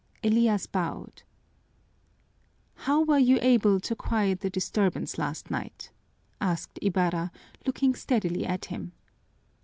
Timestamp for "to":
3.81-3.95